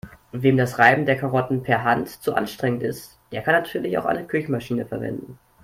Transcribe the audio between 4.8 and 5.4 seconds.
verwenden.